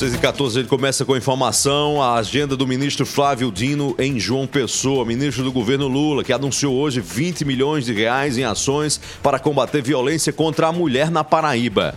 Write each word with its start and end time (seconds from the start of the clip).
6 0.00 0.14
e 0.14 0.18
14 0.18 0.58
ele 0.60 0.66
começa 0.66 1.04
com 1.04 1.12
a 1.12 1.18
informação, 1.18 2.02
a 2.02 2.14
agenda 2.14 2.56
do 2.56 2.66
ministro 2.66 3.04
Flávio 3.04 3.52
Dino 3.52 3.94
em 3.98 4.18
João 4.18 4.46
Pessoa, 4.46 5.04
ministro 5.04 5.44
do 5.44 5.52
governo 5.52 5.86
Lula, 5.88 6.24
que 6.24 6.32
anunciou 6.32 6.74
hoje 6.74 7.02
20 7.02 7.44
milhões 7.44 7.84
de 7.84 7.92
reais 7.92 8.38
em 8.38 8.44
ações 8.44 8.98
para 9.22 9.38
combater 9.38 9.82
violência 9.82 10.32
contra 10.32 10.68
a 10.68 10.72
mulher 10.72 11.10
na 11.10 11.22
Paraíba. 11.22 11.94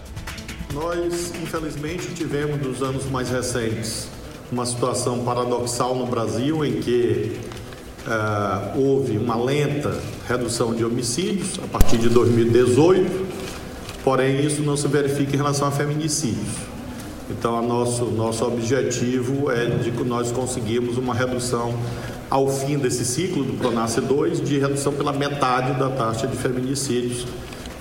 Nós, 0.74 1.32
infelizmente, 1.42 2.08
tivemos 2.14 2.62
nos 2.62 2.84
anos 2.84 3.10
mais 3.10 3.30
recentes 3.30 4.10
uma 4.52 4.66
situação 4.66 5.24
paradoxal 5.24 5.96
no 5.96 6.06
Brasil 6.06 6.66
em 6.66 6.82
que 6.82 7.40
uh, 8.06 8.82
houve 8.82 9.18
uma 9.18 9.38
lenta 9.38 9.98
redução 10.28 10.76
de 10.76 10.84
homicídios 10.84 11.58
a 11.64 11.68
partir 11.68 12.00
de 12.00 12.10
2018, 12.10 13.28
porém 14.04 14.46
isso 14.46 14.62
não 14.62 14.76
se 14.76 14.90
verifica 14.90 15.34
em 15.34 15.38
relação 15.38 15.70
a 15.70 15.72
feminicídios. 15.72 16.74
Então, 17.30 17.62
nosso, 17.62 18.06
nosso 18.06 18.46
objetivo 18.46 19.50
é 19.50 19.66
de 19.66 19.92
que 19.92 20.04
nós 20.04 20.32
conseguimos 20.32 20.98
uma 20.98 21.14
redução 21.14 21.74
ao 22.30 22.48
fim 22.50 22.78
desse 22.78 23.06
ciclo 23.06 23.44
do 23.44 23.54
Pronace 23.54 24.02
2 24.02 24.42
de 24.42 24.58
redução 24.58 24.94
pela 24.94 25.14
metade 25.14 25.78
da 25.80 25.90
taxa 25.90 26.28
de 26.28 26.36
feminicídios, 26.36 27.28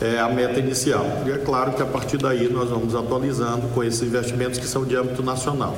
é 0.01 0.19
a 0.19 0.29
meta 0.29 0.59
inicial. 0.59 1.05
E 1.27 1.31
é 1.31 1.39
claro 1.39 1.73
que 1.73 1.83
a 1.83 1.87
partir 1.87 2.19
daí 2.19 2.49
nós 2.53 2.69
vamos 2.69 2.95
atualizando 2.95 3.69
com 3.69 3.83
esses 3.83 4.03
investimentos 4.03 4.59
que 4.59 4.67
são 4.67 4.85
de 4.85 4.97
âmbito 4.97 5.23
nacional. 5.23 5.77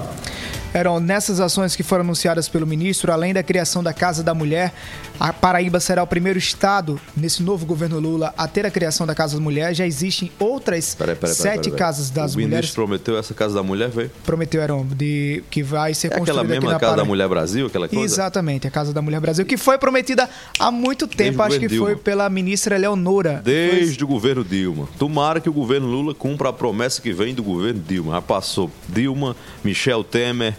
Eram 0.74 0.98
nessas 0.98 1.38
ações 1.38 1.76
que 1.76 1.84
foram 1.84 2.02
anunciadas 2.02 2.48
pelo 2.48 2.66
ministro, 2.66 3.12
além 3.12 3.32
da 3.32 3.44
criação 3.44 3.80
da 3.80 3.92
Casa 3.92 4.24
da 4.24 4.34
Mulher, 4.34 4.74
a 5.20 5.32
Paraíba 5.32 5.78
será 5.78 6.02
o 6.02 6.06
primeiro 6.06 6.36
estado 6.36 7.00
nesse 7.16 7.44
novo 7.44 7.64
governo 7.64 8.00
Lula 8.00 8.34
a 8.36 8.48
ter 8.48 8.66
a 8.66 8.70
criação 8.72 9.06
da 9.06 9.14
Casa 9.14 9.36
da 9.36 9.40
Mulher. 9.40 9.72
Já 9.72 9.86
existem 9.86 10.32
outras 10.36 10.96
peraí, 10.96 11.14
peraí, 11.14 11.32
peraí, 11.32 11.36
sete 11.36 11.70
casas 11.70 12.10
das 12.10 12.34
o 12.34 12.38
mulheres. 12.38 12.52
O 12.52 12.56
ministro 12.56 12.74
prometeu 12.74 13.16
essa 13.16 13.32
Casa 13.32 13.54
da 13.54 13.62
Mulher, 13.62 13.88
veio? 13.88 14.10
Prometeu, 14.24 14.60
Heron, 14.60 14.84
de 14.84 15.44
que 15.48 15.62
vai 15.62 15.94
ser 15.94 16.08
é 16.08 16.10
construída 16.18 16.42
aquela 16.42 16.60
mesma 16.60 16.80
Casa 16.80 16.96
da 16.96 17.04
Mulher 17.04 17.28
Brasil, 17.28 17.66
aquela 17.66 17.88
coisa? 17.88 18.04
Exatamente, 18.04 18.66
a 18.66 18.70
Casa 18.72 18.92
da 18.92 19.00
Mulher 19.00 19.20
Brasil, 19.20 19.46
que 19.46 19.56
foi 19.56 19.78
prometida 19.78 20.28
há 20.58 20.72
muito 20.72 21.06
tempo, 21.06 21.38
Desde 21.38 21.42
acho 21.42 21.60
que 21.60 21.68
Dilma. 21.68 21.86
foi 21.86 21.94
pela 21.94 22.28
ministra 22.28 22.74
Eleonora. 22.74 23.40
Desde 23.44 23.98
foi... 23.98 24.04
o 24.04 24.08
governo 24.08 24.42
Dilma. 24.42 24.88
Tomara 24.98 25.40
que 25.40 25.48
o 25.48 25.52
governo 25.52 25.86
Lula 25.86 26.12
cumpra 26.16 26.48
a 26.48 26.52
promessa 26.52 27.00
que 27.00 27.12
vem 27.12 27.32
do 27.32 27.44
governo 27.44 27.80
Dilma. 27.80 28.14
Já 28.14 28.22
passou 28.22 28.68
Dilma, 28.88 29.36
Michel 29.62 30.02
Temer, 30.02 30.56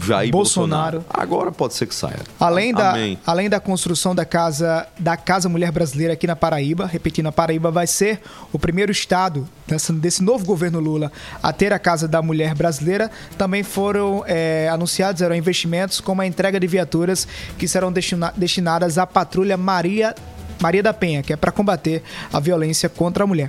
Jair 0.00 0.30
Bolsonaro. 0.30 1.00
Bolsonaro. 1.00 1.04
Agora 1.10 1.52
pode 1.52 1.74
ser 1.74 1.86
que 1.86 1.94
saia. 1.94 2.20
Além 2.38 2.72
da, 2.72 2.94
além 3.26 3.48
da 3.48 3.60
construção 3.60 4.14
da 4.14 4.24
casa, 4.24 4.86
da 4.98 5.16
casa 5.16 5.48
Mulher 5.48 5.72
Brasileira 5.72 6.12
aqui 6.12 6.26
na 6.26 6.36
Paraíba, 6.36 6.86
repetindo, 6.86 7.26
a 7.26 7.32
Paraíba 7.32 7.70
vai 7.70 7.86
ser 7.86 8.20
o 8.52 8.58
primeiro 8.58 8.92
estado 8.92 9.48
dessa, 9.66 9.92
desse 9.92 10.22
novo 10.22 10.44
governo 10.44 10.78
Lula 10.78 11.10
a 11.42 11.52
ter 11.52 11.72
a 11.72 11.78
Casa 11.78 12.06
da 12.06 12.22
Mulher 12.22 12.54
Brasileira. 12.54 13.10
Também 13.36 13.62
foram 13.62 14.24
é, 14.26 14.68
anunciados 14.70 15.22
eram 15.22 15.34
investimentos 15.34 16.00
como 16.00 16.22
a 16.22 16.26
entrega 16.26 16.60
de 16.60 16.66
viaturas 16.66 17.26
que 17.58 17.66
serão 17.66 17.92
destina, 17.92 18.32
destinadas 18.36 18.98
à 18.98 19.06
patrulha 19.06 19.56
Maria, 19.56 20.14
Maria 20.60 20.82
da 20.82 20.92
Penha, 20.92 21.22
que 21.22 21.32
é 21.32 21.36
para 21.36 21.52
combater 21.52 22.02
a 22.32 22.40
violência 22.40 22.88
contra 22.88 23.24
a 23.24 23.26
mulher. 23.26 23.46